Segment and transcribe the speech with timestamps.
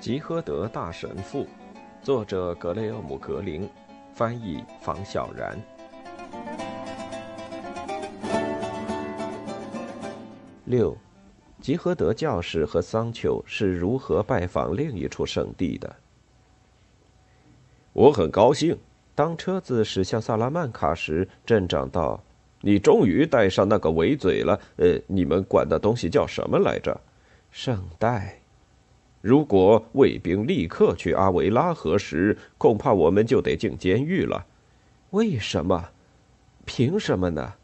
[0.00, 1.46] 吉诃德大神父，
[2.02, 3.68] 作者格雷厄姆·格林，
[4.14, 5.60] 翻译房小然。
[10.64, 10.96] 六，
[11.60, 15.94] 吉诃德教士和桑丘是如何拜访另一处圣地的？
[17.92, 18.78] 我很高兴。
[19.14, 22.18] 当车子驶向萨拉曼卡时，镇长道
[22.62, 24.58] ：“你终于带上那个围嘴了。
[24.78, 26.98] 呃，你们管那东西叫什么来着？
[27.50, 28.38] 圣代。”
[29.20, 34.46] 如果卫兵立刻去阿维拉河时，恐怕我们就得进监狱了。
[35.10, 35.90] 为什么？
[36.64, 37.54] 凭什么呢？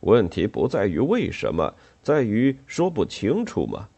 [0.00, 3.88] 问题不在于为什么，在于说不清楚吗。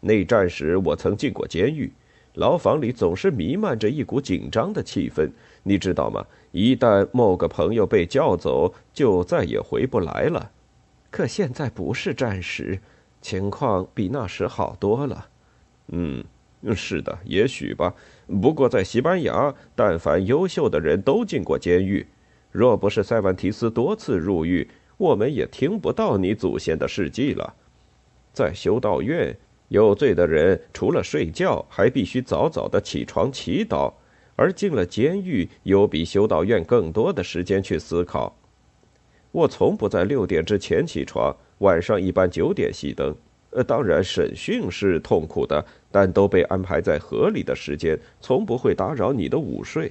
[0.00, 1.90] 内战时我曾进过监狱，
[2.34, 5.30] 牢房里总是弥漫着一股紧张的气氛，
[5.62, 6.24] 你知道吗？
[6.52, 10.50] 一旦某个朋友被叫走，就再也回不来了。
[11.10, 12.78] 可现在不是战时，
[13.20, 15.29] 情况比那时好多了。
[15.92, 16.24] 嗯，
[16.74, 17.94] 是的，也许吧。
[18.40, 22.06] 不过在西班牙，但凡优秀的人都进过监狱。
[22.50, 27.54] 若不是塞万提斯多次入狱，我们也听不到你祖先的事迹了。
[28.32, 29.36] 在修道院，
[29.68, 33.92] 有罪的人除了睡觉，还必须早早的起床祈祷；
[34.36, 38.36] 而进了监狱，有比修道院更多的时间去思考。
[39.32, 43.14] 我从不在六点之前起床，晚上一般九点熄灯。
[43.50, 49.90] 呃，当然，审讯是痛苦的，但都被安排在合理的时间，从不会打扰你的午睡。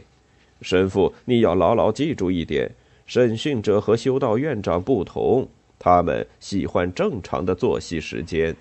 [0.61, 2.71] 神父，你要牢牢记住一点：
[3.05, 8.55] 审讯者和修道院长不同，他们喜欢正常的作息时间。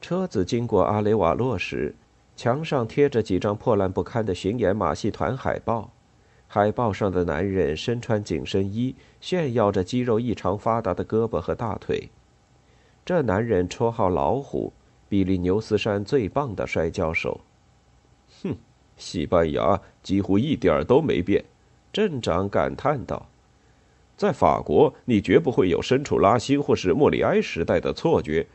[0.00, 1.94] 车子经过阿雷瓦洛时，
[2.34, 5.90] 墙上贴着几张破烂不堪的巡演马戏团海报，
[6.48, 12.08] 海报上的男人身穿紧身衣，炫耀着肌肉异常发达的胳膊和大腿。
[13.04, 14.72] 这男人绰号“老虎”，
[15.08, 17.40] 比利牛斯山最棒的摔跤手。
[18.42, 18.54] 哼，
[18.96, 21.44] 西班牙几乎一点都没变，
[21.92, 23.28] 镇长感叹道。
[24.16, 28.46] 在法国，你绝不会有身处拉辛或是莫里埃时代的错觉；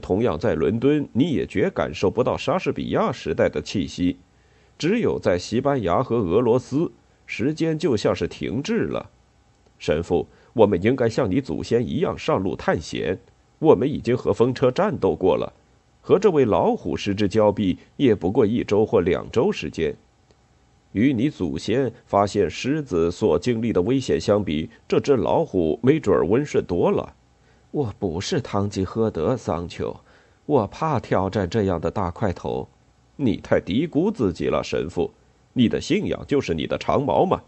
[0.00, 4.18] 同样，在伦敦，你也绝感受不到莎士比亚时代的气息。
[4.78, 6.92] 只有在西班牙和俄罗斯，
[7.26, 9.10] 时间就像是停滞了。
[9.78, 13.18] 神父，我们应该像你祖先一样上路探险。
[13.58, 15.52] 我们已经和风车战斗过了，
[16.00, 19.94] 和这位老虎失之交臂也不过一周或两周时间。
[20.92, 27.14] 与你祖先发现狮子所经历的危险相比，这只老虎没准儿温顺多了。
[27.70, 29.94] 我不是堂吉诃德桑丘，
[30.46, 32.66] 我怕挑战这样的大块头。
[33.16, 35.10] 你太低估自己了，神父。
[35.52, 37.42] 你的信仰就是你的长矛嘛。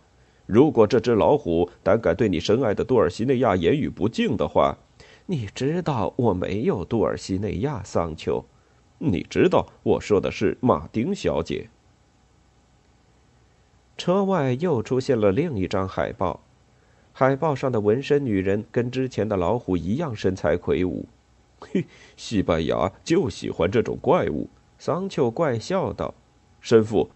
[0.45, 4.77] 如果这只老虎胆敢对你深爱的多尔西内亚言语不敬的话，
[5.31, 8.43] 你知道我没有杜尔西内亚桑丘，
[8.97, 11.69] 你知道我说的是马丁小姐。
[13.99, 16.41] 车外又出现了另一张海报，
[17.13, 21.05] 海报上的纹身女人跟之前的老虎一样身材魁梧。
[21.61, 21.85] 嘿，
[22.17, 24.49] 西班牙就喜欢这种怪物。
[24.79, 26.15] 桑丘怪笑道
[26.63, 27.11] ：“神父，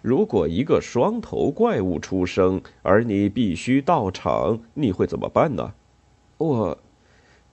[0.00, 5.74] 如果一个双头怪物出生，而你必须到场，你会怎么办呢？”
[6.38, 6.78] 我。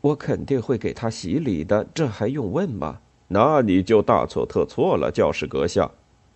[0.05, 2.99] 我肯定会给他洗礼的，这还用问吗？
[3.29, 5.89] 那你就大错特错了，教士阁下。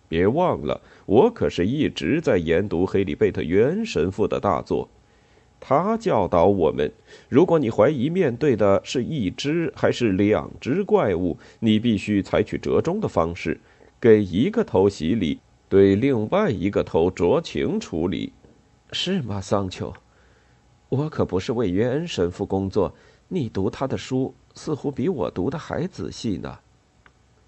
[0.08, 4.88] 别忘了，我可是一直在研读黑里贝特约恩神父的大作。
[5.60, 6.90] 他教导我们，
[7.28, 13.60] 如果你怀疑面对的是一只还是两只怪物，你必须采取折中的方式，
[14.00, 15.38] 给一个头洗礼，
[15.68, 18.32] 对另外一个头酌情处理，
[18.90, 19.94] 是吗，桑丘？
[20.88, 22.92] 我可不是为约恩神父工作。
[23.32, 26.58] 你读他的书似乎比我读的还仔细呢。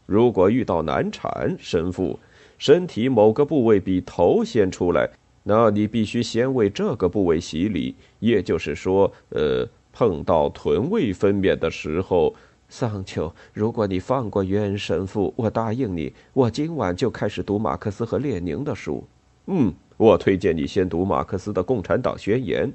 [0.06, 2.20] 如果遇到难产，神父，
[2.56, 5.10] 身体某个部位比头先出来，
[5.42, 7.96] 那你必须先为这个部位洗礼。
[8.20, 12.32] 也就是说，呃，碰到臀位分娩的时候，
[12.68, 19.02] 桑丘，如果你放过约恩神父，我答应你，我今晚就开始读马克思和列宁的书。
[19.46, 22.68] 嗯，我推荐你先读马克思的《共产党宣言》。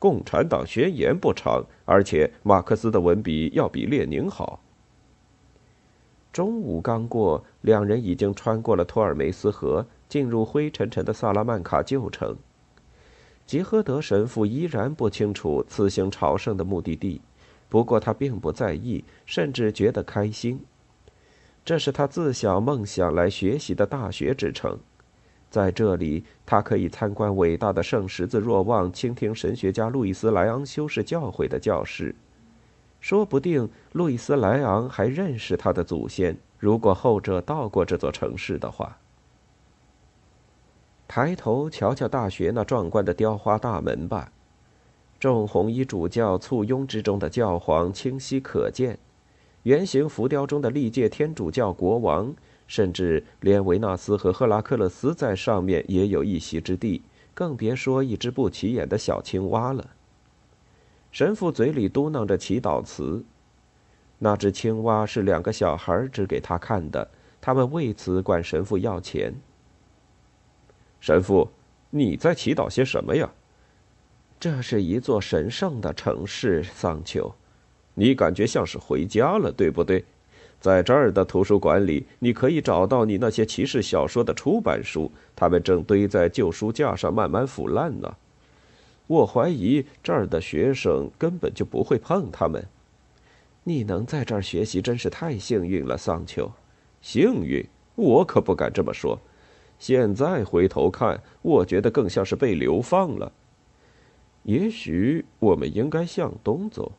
[0.00, 4.60] 共产党宣言不长，而且马克思的文笔要比列宁好。
[6.32, 12.34] 中午刚过，两人已经穿过了托尔梅斯河，进入灰沉沉的萨拉曼卡旧城。
[13.44, 17.20] 吉诃德神父依然不清楚此行朝圣的目的地，
[17.68, 20.64] 不过他并不在意，甚至觉得开心。
[21.62, 24.78] 这是他自小梦想来学习的大学之城。
[25.50, 32.14] 在这里，他可以参观伟大的圣十字若望，倾听神学家路易斯·莱昂修士教诲的教室。
[33.00, 38.98] 说不定路易斯·莱昂还认识他的祖先，如果后者到过这座城市的话。
[41.08, 44.30] 抬头瞧瞧大学那壮观的雕花大门吧，
[45.18, 48.96] 众红衣主教簇拥之中的教皇清晰可见，
[49.64, 52.32] 圆形浮雕中的历届天主教国王，
[52.70, 57.02] 甚至连维纳斯和赫拉克勒斯在上面也有一席之地，
[57.34, 59.84] 更别说一只不起眼的小青蛙了。
[61.10, 63.24] 神父嘴里嘟囔着祈祷词，
[64.20, 69.34] 那只青蛙是两个小孩指给他看的，他们为此管神父要钱。
[71.00, 71.50] 神父，
[71.90, 73.28] 你在祈祷些什么呀？
[74.38, 77.34] 这是一座神圣的城市，桑丘。
[77.94, 80.04] 你感觉像是回家了，对不对？
[80.60, 88.14] 在这儿的图书馆里，你可以找到你那些骑士小说的出版书，它们正堆在旧书架上慢慢腐烂呢。
[89.06, 92.64] 我怀疑这儿的学生根本就不会碰它们。
[93.64, 96.50] 你能在这儿学习真是太幸运了，桑丘。
[97.00, 97.64] 幸运？
[97.94, 99.18] 我可不敢这么说。
[99.78, 103.32] 现在回头看，我觉得更像是被流放了。
[104.42, 106.92] 也许我们应该向东走，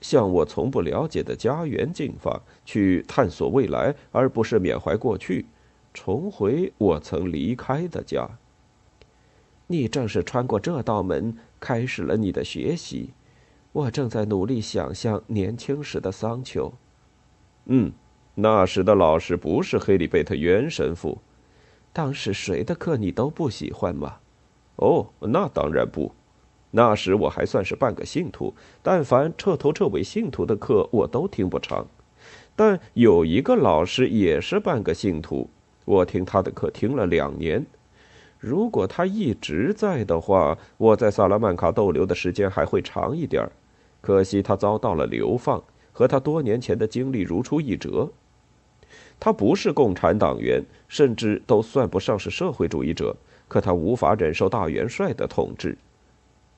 [0.00, 5.46] 向我从不了解的家园进发，去探索未来，而不是缅怀过去，
[5.92, 8.28] 重回我曾离开的家。
[9.66, 13.10] 你正是穿过这道门，开始了你的学习。
[13.72, 16.72] 我正在努力想象年轻时的桑丘。
[17.66, 17.92] 嗯，
[18.34, 21.18] 那时的老师不是黑里贝特元神父。
[21.92, 24.16] 当时谁的课你都不喜欢吗？
[24.76, 26.12] 哦，那当然不。
[26.70, 31.86] 那时我还算是半个信徒，但凡彻头彻尾信徒的课我都听不长。
[32.54, 35.48] 但有一个老师也是半个信徒，
[35.84, 37.64] 我听他的课听了两年。
[38.38, 43.50] 如果他一直在的话，我在萨拉曼卡逗留的时间还会长一点儿
[44.00, 45.62] 可惜他遭到了流放，
[45.92, 48.08] 和他多年前的经历如出一辙。
[49.18, 53.16] 他不是共产党员，甚至都算不上是社会主义者。
[53.48, 55.76] 可他无法忍受大元帅的统治。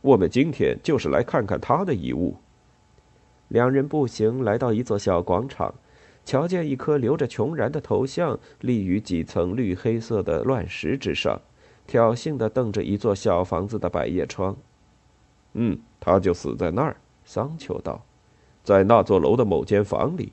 [0.02, 2.36] 我们今天就是来看看他的遗物。
[3.48, 5.74] 两人步行来到一座小广场，
[6.24, 11.40] 瞧见一颗留着穷然的头像立于几层绿黑色的乱石之上，
[11.86, 14.56] 挑衅地瞪着一座小房子的百叶窗。
[15.54, 16.96] 嗯，他就死在那儿。
[17.24, 18.02] 桑丘道，
[18.64, 20.32] 在那座楼的某间房里。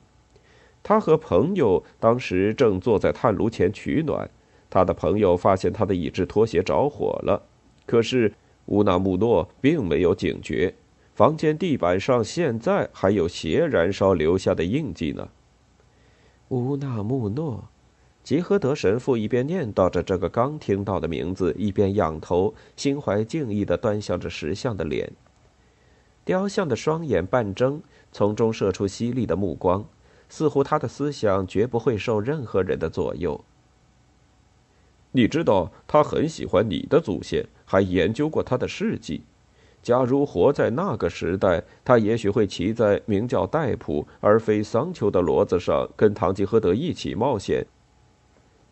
[0.82, 4.30] 他和朋友当时正坐在炭炉前取暖，
[4.70, 7.42] 他的朋友发现他的一只拖鞋着火了，
[7.86, 8.32] 可是
[8.68, 10.74] 乌纳穆诺并没有警觉，
[11.14, 15.28] 房间地板上现在还有鞋燃烧留下的印记呢。
[16.48, 17.68] 乌纳穆诺，
[18.22, 25.10] 吉诃德神父一边念叨着这个刚听到的名字，一边仰头，心怀敬意地端详着石像的脸。
[26.24, 27.82] 雕像的双眼半睁，
[28.12, 29.84] 从中射出犀利的目光。
[30.30, 33.42] 似乎他的思想绝不会受任何人的左右。
[35.12, 39.20] 你知道，他很喜欢你的祖先，还研究过他的事迹。
[39.82, 47.66] 假如活在那个时代，他也许会骑在名叫戴普而非桑丘的骡子上，跟唐吉诃德一起冒险。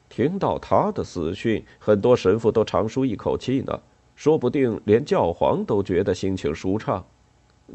[0.09, 3.79] 听到他的死讯，很多神父都长舒一口气呢，
[4.15, 7.05] 说不定连教皇都觉得心情舒畅。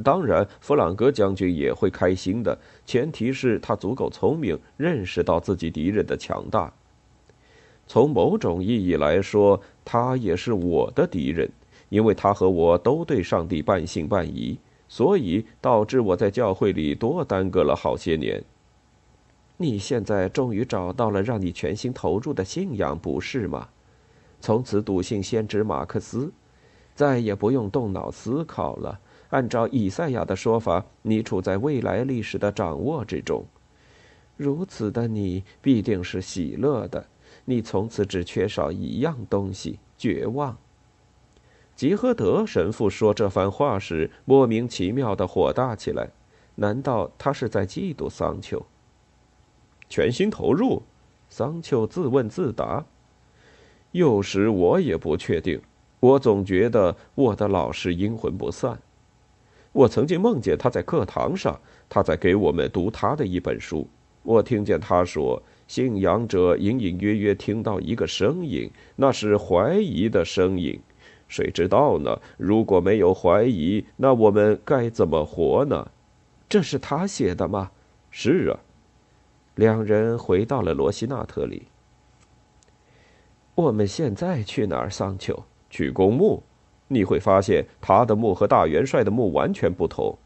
[0.03, 6.73] 当然，弗朗哥将军也会开心的，前提是他足够聪明，认识到自己敌人的强大。
[7.91, 11.51] 从某种意义来说，他也是我的敌人，
[11.89, 14.57] 因为他和我都对上帝半信半疑，
[14.87, 18.41] 所以导致我在教会里多耽搁了好些年。
[19.57, 23.67] 你现在终于找到了让你全心投入的信仰，不是吗？
[24.39, 26.31] 从此笃信先知马克思，
[26.95, 28.97] 再也不用动脑思考了。
[29.31, 33.43] 按照以赛亚的说法，你处在未来历史的掌握之中。
[34.37, 37.05] 如此的你必定是喜乐的。
[37.45, 40.57] 你从此只缺少一样东西——绝望。
[41.75, 46.09] 吉诃德神父说这番话时，莫名其妙的火大起来。
[46.55, 48.63] 难道他是在嫉妒桑丘？
[49.89, 50.83] 全心投入？
[51.29, 52.85] 桑丘自问自答。
[53.91, 55.59] 有时我也不确定。
[55.99, 58.79] 我总觉得我的老师阴魂不散。
[59.71, 63.87] 我曾经梦见他在课堂上，他在给我们读他的一本书。
[64.23, 65.41] 我听见他说，
[65.71, 70.77] 信仰者隐隐约约听到一个声音，那是怀疑的声音。
[71.29, 72.19] 谁知道呢？
[72.35, 75.89] 如果没有怀疑，那我们该怎么活呢？
[76.49, 77.71] 这是他写的吗？
[78.09, 78.59] 是啊。
[79.55, 81.63] 两人回到了罗西纳特里。
[83.55, 84.89] 我们现在去哪儿？
[84.89, 86.43] 桑丘，去公墓。
[86.89, 90.17] 你会发现他的墓和大元帅的墓完全不同。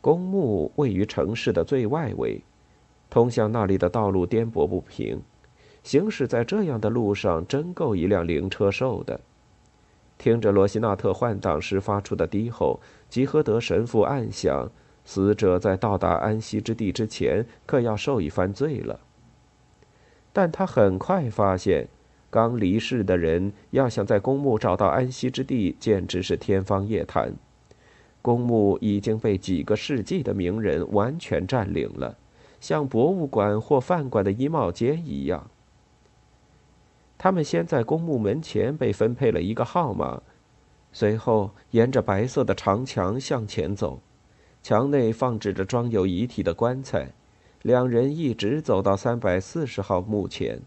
[0.00, 2.40] 公墓位于城市的最外围，
[3.16, 5.22] 通向那里的道路颠簸不平，
[5.82, 9.18] 行驶在这样的路上真够一辆灵车受的。
[10.18, 14.70] 听着罗西纳特换挡时发出的低吼，吉诃德神父暗想：
[15.06, 19.00] 死者在到达安息之地之前，可要受一番罪了。
[20.34, 21.88] 但他很快发现，
[22.28, 27.32] 刚离世的人要想在公墓找到安息之地，简直是天方夜谭。
[28.20, 32.18] 公墓已经被几个世纪的名人完全占领了，
[32.66, 35.48] 像博物馆或饭馆的衣帽间一样。
[37.16, 40.20] 他们先在公墓门前被分配了一个号码，
[40.92, 44.00] 随后沿着白色的长墙向前走，
[44.64, 47.12] 墙内放置着装有遗体的棺材。
[47.62, 50.60] 两人一直走到三百四十号墓前。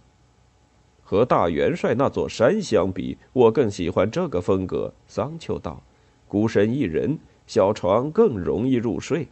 [1.03, 4.93] 和大元帅那座山相比，我更喜欢这个风格。
[5.05, 5.83] 桑丘道
[6.29, 9.27] ：“孤身一人，小床更容易入睡。”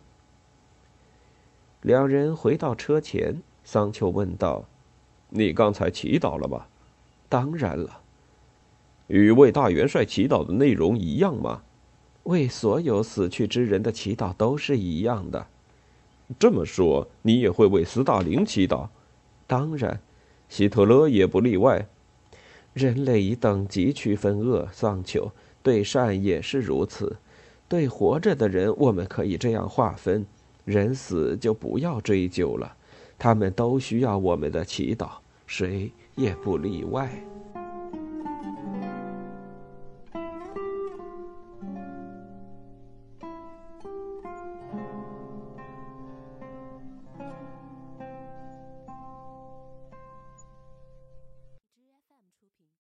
[1.82, 4.66] 两人回到车前，桑丘问道
[5.30, 6.66] ：“你刚才祈祷了吗？”
[7.30, 8.02] 当然了，
[9.08, 11.62] 与为大元帅祈祷的内容一样吗？
[12.24, 15.48] 为所有死去之人的祈祷都是一样的。
[16.40, 18.90] 这么说，你也会为斯大林祈祷？
[19.46, 20.02] 当然，
[20.50, 21.88] 希特勒也不例外。
[22.74, 25.32] 人类以等级区分恶，桑丘
[25.64, 27.18] 对善也是如此。
[27.70, 30.26] 对活着的人，我们可以这样划分：
[30.68, 32.76] 人死就不要追究了，
[33.18, 35.12] 他们都需要我们的祈祷。
[35.46, 37.10] 谁也不例外。